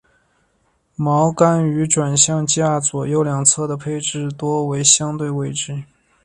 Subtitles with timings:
[0.97, 5.83] 锚杆于转向架左右两侧的配置多为相对位置。